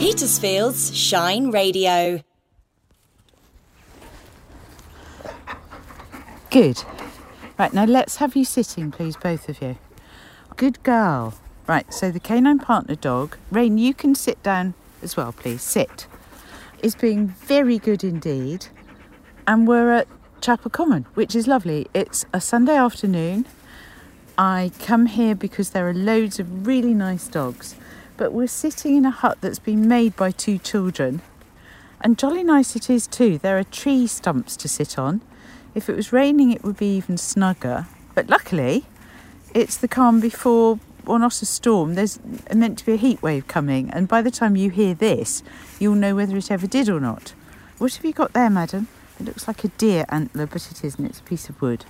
Petersfield's 0.00 0.96
Shine 0.96 1.50
Radio. 1.50 2.22
Good. 6.50 6.82
Right, 7.58 7.74
now 7.74 7.84
let's 7.84 8.16
have 8.16 8.34
you 8.34 8.46
sitting, 8.46 8.90
please, 8.90 9.14
both 9.18 9.50
of 9.50 9.60
you. 9.60 9.76
Good 10.56 10.82
girl. 10.84 11.34
Right, 11.66 11.92
so 11.92 12.10
the 12.10 12.18
canine 12.18 12.60
partner 12.60 12.94
dog, 12.94 13.36
Rain, 13.50 13.76
you 13.76 13.92
can 13.92 14.14
sit 14.14 14.42
down 14.42 14.72
as 15.02 15.18
well, 15.18 15.32
please. 15.32 15.60
Sit. 15.60 16.06
Is 16.82 16.94
being 16.94 17.26
very 17.26 17.76
good 17.76 18.02
indeed. 18.02 18.68
And 19.46 19.68
we're 19.68 19.92
at 19.92 20.08
Chapel 20.40 20.70
Common, 20.70 21.04
which 21.12 21.36
is 21.36 21.46
lovely. 21.46 21.88
It's 21.92 22.24
a 22.32 22.40
Sunday 22.40 22.76
afternoon. 22.76 23.44
I 24.38 24.72
come 24.78 25.04
here 25.04 25.34
because 25.34 25.70
there 25.70 25.86
are 25.86 25.92
loads 25.92 26.40
of 26.40 26.66
really 26.66 26.94
nice 26.94 27.28
dogs, 27.28 27.74
but 28.20 28.34
we're 28.34 28.46
sitting 28.46 28.98
in 28.98 29.06
a 29.06 29.10
hut 29.10 29.38
that's 29.40 29.58
been 29.58 29.88
made 29.88 30.14
by 30.14 30.30
two 30.30 30.58
children. 30.58 31.22
And 32.02 32.18
jolly 32.18 32.44
nice 32.44 32.76
it 32.76 32.90
is 32.90 33.06
too. 33.06 33.38
There 33.38 33.56
are 33.56 33.64
tree 33.64 34.06
stumps 34.06 34.58
to 34.58 34.68
sit 34.68 34.98
on. 34.98 35.22
If 35.74 35.88
it 35.88 35.96
was 35.96 36.12
raining, 36.12 36.52
it 36.52 36.62
would 36.62 36.76
be 36.76 36.94
even 36.98 37.16
snugger. 37.16 37.86
But 38.14 38.28
luckily, 38.28 38.84
it's 39.54 39.78
the 39.78 39.88
calm 39.88 40.20
before, 40.20 40.78
or 41.06 41.18
not 41.18 41.40
a 41.40 41.46
storm. 41.46 41.94
There's 41.94 42.20
meant 42.54 42.76
to 42.80 42.84
be 42.84 42.92
a 42.92 42.96
heat 42.96 43.22
wave 43.22 43.48
coming, 43.48 43.88
and 43.90 44.06
by 44.06 44.20
the 44.20 44.30
time 44.30 44.54
you 44.54 44.68
hear 44.68 44.92
this, 44.92 45.42
you'll 45.78 45.94
know 45.94 46.14
whether 46.14 46.36
it 46.36 46.50
ever 46.50 46.66
did 46.66 46.90
or 46.90 47.00
not. 47.00 47.32
What 47.78 47.94
have 47.94 48.04
you 48.04 48.12
got 48.12 48.34
there, 48.34 48.50
madam? 48.50 48.88
It 49.18 49.24
looks 49.24 49.48
like 49.48 49.64
a 49.64 49.68
deer 49.68 50.04
antler, 50.10 50.44
but 50.44 50.70
it 50.70 50.84
isn't. 50.84 51.06
It's 51.06 51.20
a 51.20 51.22
piece 51.22 51.48
of 51.48 51.62
wood. 51.62 51.86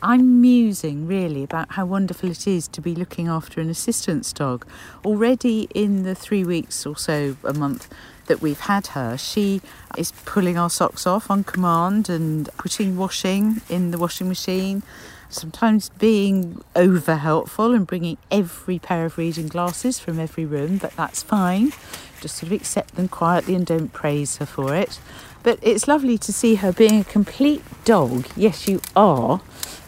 I'm 0.00 0.40
musing 0.40 1.08
really 1.08 1.42
about 1.42 1.72
how 1.72 1.84
wonderful 1.84 2.30
it 2.30 2.46
is 2.46 2.68
to 2.68 2.80
be 2.80 2.94
looking 2.94 3.26
after 3.26 3.60
an 3.60 3.68
assistance 3.68 4.32
dog. 4.32 4.64
Already 5.04 5.68
in 5.74 6.04
the 6.04 6.14
three 6.14 6.44
weeks 6.44 6.86
or 6.86 6.96
so, 6.96 7.36
a 7.42 7.52
month 7.52 7.92
that 8.26 8.40
we've 8.40 8.60
had 8.60 8.88
her, 8.88 9.18
she 9.18 9.60
is 9.96 10.12
pulling 10.24 10.56
our 10.56 10.70
socks 10.70 11.04
off 11.04 11.30
on 11.30 11.42
command 11.42 12.08
and 12.08 12.48
putting 12.58 12.96
washing 12.96 13.60
in 13.68 13.90
the 13.90 13.98
washing 13.98 14.28
machine. 14.28 14.84
Sometimes 15.30 15.88
being 15.88 16.62
over 16.76 17.16
helpful 17.16 17.74
and 17.74 17.86
bringing 17.86 18.18
every 18.30 18.78
pair 18.78 19.04
of 19.04 19.18
reading 19.18 19.48
glasses 19.48 19.98
from 19.98 20.20
every 20.20 20.44
room, 20.44 20.78
but 20.78 20.92
that's 20.92 21.24
fine. 21.24 21.72
Just 22.20 22.36
sort 22.36 22.52
of 22.52 22.52
accept 22.52 22.94
them 22.94 23.08
quietly 23.08 23.54
and 23.54 23.66
don't 23.66 23.92
praise 23.92 24.36
her 24.36 24.46
for 24.46 24.74
it. 24.74 25.00
But 25.48 25.60
it's 25.62 25.88
lovely 25.88 26.18
to 26.18 26.30
see 26.30 26.56
her 26.56 26.74
being 26.74 27.00
a 27.00 27.04
complete 27.04 27.62
dog. 27.86 28.26
Yes, 28.36 28.68
you 28.68 28.82
are 28.94 29.38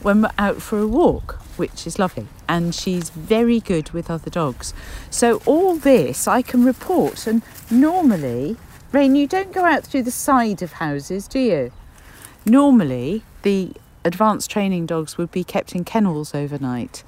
when 0.00 0.22
we're 0.22 0.30
out 0.39 0.62
for 0.62 0.78
a 0.78 0.86
walk, 0.86 1.33
which 1.58 1.86
is 1.86 1.98
lovely. 1.98 2.28
And 2.48 2.75
she's 2.75 3.11
very 3.11 3.61
good 3.61 3.91
with 3.91 4.11
other 4.11 4.30
dogs. 4.30 4.72
So, 5.11 5.42
all 5.44 5.77
this 5.77 6.27
I 6.27 6.41
can 6.41 6.64
report. 6.64 7.27
And 7.27 7.42
normally, 7.70 8.56
Rain, 8.91 9.14
you 9.14 9.27
don't 9.27 9.52
go 9.52 9.67
out 9.67 9.84
through 9.84 10.05
the 10.05 10.11
side 10.11 10.62
of 10.62 10.72
houses, 10.72 11.28
do 11.28 11.39
you? 11.39 11.72
Normally, 12.47 13.22
the 13.42 13.74
advanced 14.02 14.50
training 14.50 14.86
dogs 14.86 15.19
would 15.19 15.30
be 15.30 15.45
kept 15.45 15.74
in 15.74 15.84
kennels 15.84 16.34
overnight. 16.34 17.05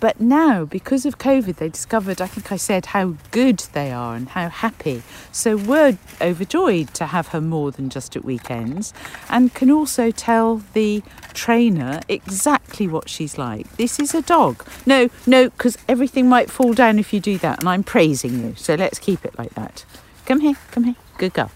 But 0.00 0.18
now, 0.20 0.64
because 0.64 1.04
of 1.04 1.18
COVID, 1.18 1.56
they 1.56 1.68
discovered, 1.68 2.20
I 2.20 2.26
think 2.26 2.50
I 2.50 2.56
said, 2.56 2.86
how 2.86 3.16
good 3.30 3.58
they 3.74 3.92
are 3.92 4.16
and 4.16 4.30
how 4.30 4.48
happy. 4.48 5.02
So 5.30 5.56
we're 5.56 5.98
overjoyed 6.20 6.94
to 6.94 7.06
have 7.06 7.28
her 7.28 7.40
more 7.40 7.70
than 7.70 7.90
just 7.90 8.16
at 8.16 8.24
weekends 8.24 8.94
and 9.28 9.54
can 9.54 9.70
also 9.70 10.10
tell 10.10 10.62
the 10.72 11.02
trainer 11.34 12.00
exactly 12.08 12.88
what 12.88 13.08
she's 13.08 13.36
like. 13.36 13.76
This 13.76 14.00
is 14.00 14.14
a 14.14 14.22
dog. 14.22 14.64
No, 14.86 15.10
no, 15.26 15.50
because 15.50 15.76
everything 15.86 16.28
might 16.28 16.50
fall 16.50 16.72
down 16.72 16.98
if 16.98 17.12
you 17.12 17.20
do 17.20 17.38
that, 17.38 17.60
and 17.60 17.68
I'm 17.68 17.84
praising 17.84 18.42
you. 18.42 18.54
So 18.56 18.74
let's 18.74 18.98
keep 18.98 19.24
it 19.24 19.38
like 19.38 19.54
that. 19.54 19.84
Come 20.26 20.40
here, 20.40 20.56
come 20.70 20.84
here. 20.84 20.96
Good 21.18 21.34
girl. 21.34 21.50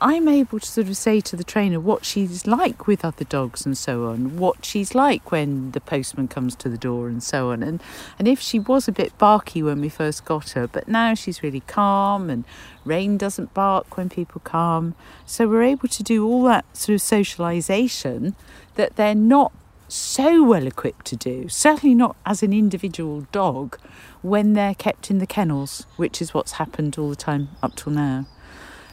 I'm 0.00 0.28
able 0.28 0.60
to 0.60 0.66
sort 0.66 0.88
of 0.88 0.96
say 0.96 1.20
to 1.20 1.36
the 1.36 1.44
trainer 1.44 1.80
what 1.80 2.04
she's 2.04 2.46
like 2.46 2.86
with 2.86 3.04
other 3.04 3.24
dogs 3.24 3.64
and 3.64 3.76
so 3.76 4.06
on, 4.06 4.36
what 4.36 4.64
she's 4.64 4.94
like 4.94 5.30
when 5.30 5.72
the 5.72 5.80
postman 5.80 6.28
comes 6.28 6.54
to 6.56 6.68
the 6.68 6.78
door 6.78 7.08
and 7.08 7.22
so 7.22 7.50
on. 7.50 7.62
And, 7.62 7.82
and 8.18 8.28
if 8.28 8.40
she 8.40 8.58
was 8.58 8.88
a 8.88 8.92
bit 8.92 9.16
barky 9.18 9.62
when 9.62 9.80
we 9.80 9.88
first 9.88 10.24
got 10.24 10.50
her, 10.50 10.66
but 10.66 10.88
now 10.88 11.14
she's 11.14 11.42
really 11.42 11.60
calm 11.60 12.30
and 12.30 12.44
Rain 12.84 13.16
doesn't 13.16 13.54
bark 13.54 13.96
when 13.96 14.08
people 14.08 14.40
come. 14.44 14.94
So 15.24 15.48
we're 15.48 15.62
able 15.62 15.88
to 15.88 16.02
do 16.02 16.26
all 16.26 16.42
that 16.44 16.64
sort 16.76 16.94
of 16.94 17.00
socialisation 17.00 18.34
that 18.74 18.96
they're 18.96 19.14
not 19.14 19.52
so 19.88 20.42
well 20.42 20.66
equipped 20.66 21.04
to 21.06 21.16
do, 21.16 21.48
certainly 21.48 21.94
not 21.94 22.16
as 22.24 22.42
an 22.42 22.52
individual 22.52 23.26
dog 23.30 23.78
when 24.22 24.54
they're 24.54 24.74
kept 24.74 25.10
in 25.10 25.18
the 25.18 25.26
kennels, 25.26 25.86
which 25.96 26.22
is 26.22 26.32
what's 26.32 26.52
happened 26.52 26.96
all 26.98 27.10
the 27.10 27.16
time 27.16 27.48
up 27.62 27.76
till 27.76 27.92
now. 27.92 28.26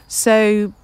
So 0.08 0.74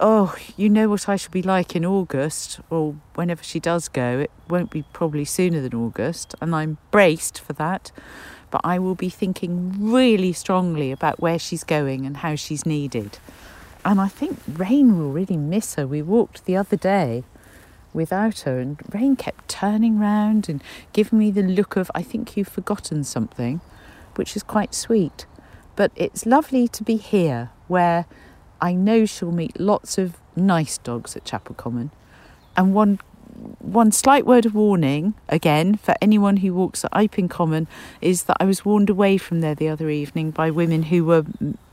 oh, 0.00 0.36
you 0.56 0.68
know 0.68 0.88
what 0.88 1.08
I 1.08 1.16
shall 1.16 1.30
be 1.30 1.42
like 1.42 1.74
in 1.74 1.84
August, 1.84 2.60
or 2.70 2.96
whenever 3.14 3.42
she 3.42 3.60
does 3.60 3.88
go. 3.88 4.20
It 4.20 4.30
won't 4.48 4.70
be 4.70 4.84
probably 4.92 5.24
sooner 5.24 5.60
than 5.60 5.74
August, 5.74 6.34
and 6.40 6.54
I'm 6.54 6.78
braced 6.90 7.40
for 7.40 7.52
that. 7.54 7.92
But 8.50 8.60
I 8.64 8.78
will 8.78 8.94
be 8.94 9.08
thinking 9.08 9.92
really 9.92 10.32
strongly 10.32 10.92
about 10.92 11.20
where 11.20 11.38
she's 11.38 11.64
going 11.64 12.06
and 12.06 12.18
how 12.18 12.36
she's 12.36 12.64
needed. 12.64 13.18
And 13.84 14.00
I 14.00 14.08
think 14.08 14.38
Rain 14.46 14.98
will 14.98 15.10
really 15.10 15.36
miss 15.36 15.74
her. 15.74 15.86
We 15.86 16.02
walked 16.02 16.44
the 16.44 16.56
other 16.56 16.76
day 16.76 17.24
without 17.92 18.40
her, 18.40 18.58
and 18.58 18.80
Rain 18.92 19.16
kept 19.16 19.48
turning 19.48 19.98
round 19.98 20.48
and 20.48 20.62
giving 20.92 21.18
me 21.18 21.30
the 21.30 21.42
look 21.42 21.76
of, 21.76 21.90
I 21.94 22.02
think 22.02 22.36
you've 22.36 22.48
forgotten 22.48 23.04
something, 23.04 23.60
which 24.14 24.36
is 24.36 24.42
quite 24.42 24.74
sweet. 24.74 25.26
But 25.76 25.90
it's 25.96 26.24
lovely 26.24 26.68
to 26.68 26.82
be 26.84 26.96
here 26.96 27.50
where 27.66 28.06
I 28.60 28.72
know 28.72 29.06
she'll 29.06 29.32
meet 29.32 29.58
lots 29.60 29.98
of 29.98 30.16
nice 30.36 30.78
dogs 30.78 31.16
at 31.16 31.24
Chapel 31.24 31.54
Common. 31.54 31.90
And 32.56 32.74
one 32.74 33.00
one 33.58 33.90
slight 33.90 34.26
word 34.26 34.46
of 34.46 34.54
warning 34.54 35.14
again 35.28 35.74
for 35.74 35.94
anyone 36.00 36.38
who 36.38 36.54
walks 36.54 36.84
at 36.84 36.92
Iping 36.92 37.28
Common 37.28 37.66
is 38.00 38.24
that 38.24 38.36
I 38.38 38.44
was 38.44 38.64
warned 38.64 38.88
away 38.88 39.18
from 39.18 39.40
there 39.40 39.56
the 39.56 39.68
other 39.68 39.90
evening 39.90 40.30
by 40.30 40.50
women 40.50 40.84
who 40.84 41.04
were 41.04 41.24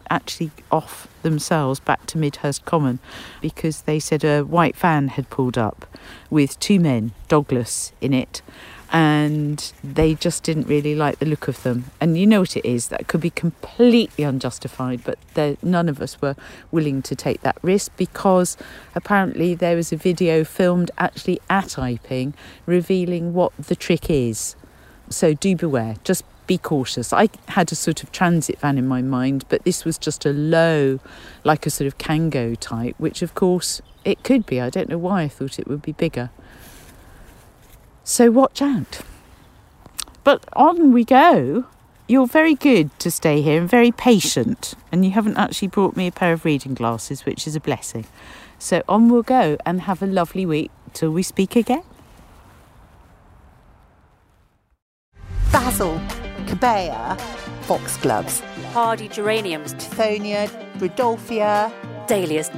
actually 0.10 0.52
off 0.72 1.08
themselves 1.22 1.80
back 1.80 2.06
to 2.08 2.18
Midhurst 2.18 2.66
Common 2.66 3.00
because 3.42 3.82
they 3.82 4.00
said 4.00 4.24
a 4.24 4.42
white 4.42 4.76
van 4.76 5.10
had 5.10 5.30
pulled 5.30 5.58
up 5.58 5.86
with 6.30 6.60
two 6.60 6.80
men, 6.80 7.14
dogless, 7.30 7.92
in 8.02 8.14
it 8.14 8.42
and 8.92 9.72
they 9.84 10.14
just 10.14 10.44
didn't 10.44 10.68
really 10.68 10.96
like 10.96 11.20
the 11.20 11.26
look 11.26 11.48
of 11.48 11.64
them. 11.64 11.86
And 12.02 12.18
you 12.18 12.28
know 12.28 12.42
what 12.42 12.58
it 12.58 12.66
is, 12.66 12.90
that 12.90 13.08
could 13.08 13.22
be 13.22 13.30
completely 13.30 14.26
unjustified, 14.26 15.02
but 15.06 15.18
none 15.64 15.88
of 15.88 16.02
us 16.02 16.22
were 16.22 16.36
willing 16.72 17.02
to 17.04 17.16
take 17.16 17.42
that 17.42 17.58
risk 17.62 17.96
because 17.96 18.58
apparently 18.94 19.56
there 19.56 19.78
was 19.78 19.94
a 19.94 19.98
video 19.98 20.44
filmed 20.44 20.92
actually 20.98 21.40
at 21.50 21.78
Iping 21.78 22.34
revealing 22.66 23.34
what 23.34 23.54
the 23.58 23.76
trick 23.76 24.10
is. 24.10 24.58
So 25.10 25.34
do 25.34 25.56
beware, 25.56 25.96
just 26.04 26.26
be 26.46 26.58
cautious. 26.58 27.14
I 27.14 27.30
had 27.48 27.72
a 27.72 27.76
sort 27.76 28.04
of 28.04 28.12
transit 28.12 28.60
van 28.60 28.78
in 28.78 28.88
my 28.88 29.02
mind, 29.02 29.46
but 29.48 29.64
this 29.64 29.86
was 29.86 29.98
just 29.98 30.26
a 30.26 30.34
low, 30.34 31.00
like 31.46 31.66
a 31.66 31.70
sort 31.70 31.88
of 31.88 31.98
Kangoo 31.98 32.58
type, 32.60 32.96
which 32.98 33.22
of 33.22 33.36
course 33.36 33.82
it 34.04 34.24
could 34.24 34.46
be. 34.46 34.60
I 34.60 34.70
don't 34.70 34.90
know 34.90 34.98
why 34.98 35.22
I 35.22 35.28
thought 35.30 35.60
it 35.60 35.68
would 35.68 35.82
be 35.82 35.94
bigger. 35.94 36.30
So 38.04 38.32
watch 38.32 38.62
out. 38.62 39.02
But 40.24 40.46
on 40.54 40.92
we 40.92 41.04
go. 41.04 41.66
You're 42.08 42.28
very 42.28 42.56
good 42.56 42.90
to 43.00 43.10
stay 43.10 43.42
here 43.42 43.62
and 43.62 43.70
very 43.70 43.92
patient, 43.92 44.74
and 44.92 45.06
you 45.06 45.12
haven't 45.12 45.38
actually 45.38 45.70
brought 45.70 45.96
me 45.96 46.08
a 46.08 46.12
pair 46.12 46.34
of 46.34 46.44
reading 46.44 46.74
glasses, 46.74 47.26
which 47.26 47.48
is 47.48 47.56
a 47.56 47.62
blessing. 47.62 48.06
So 48.60 48.84
on 48.90 49.10
we'll 49.10 49.24
go 49.24 49.58
and 49.66 49.82
have 49.82 50.04
a 50.04 50.08
lovely 50.08 50.46
week 50.46 50.72
till 50.94 51.12
we 51.12 51.24
speak 51.24 51.56
again. 51.56 51.84
Basil, 55.52 56.02
Cobaea, 56.48 57.20
foxgloves, 57.62 58.42
hardy 58.74 59.08
geraniums, 59.08 59.74
Tithonia, 59.76 60.50
Rudbeckia, 60.80 61.72
dahlias, 62.08 62.50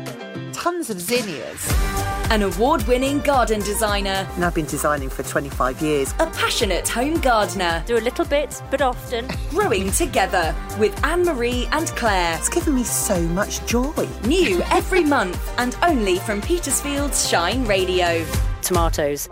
tons 0.53 0.89
of 0.89 0.99
zinnias. 0.99 2.12
An 2.33 2.41
award 2.41 2.81
winning 2.87 3.19
garden 3.19 3.59
designer. 3.59 4.27
And 4.33 4.43
I've 4.43 4.55
been 4.55 4.65
designing 4.65 5.07
for 5.07 5.21
25 5.21 5.83
years. 5.83 6.13
A 6.13 6.25
passionate 6.25 6.89
home 6.89 7.19
gardener. 7.19 7.83
Do 7.85 7.95
a 7.95 8.01
little 8.01 8.25
bit, 8.25 8.59
but 8.71 8.81
often. 8.81 9.27
Growing 9.51 9.91
together 9.91 10.55
with 10.79 10.99
Anne 11.05 11.25
Marie 11.25 11.67
and 11.73 11.89
Claire. 11.89 12.35
It's 12.39 12.49
given 12.49 12.73
me 12.73 12.85
so 12.85 13.21
much 13.21 13.63
joy. 13.67 14.09
New 14.25 14.63
every 14.71 15.03
month 15.03 15.53
and 15.59 15.77
only 15.83 16.17
from 16.17 16.41
Petersfield's 16.41 17.29
Shine 17.29 17.65
Radio. 17.65 18.25
Tomatoes. 18.63 19.29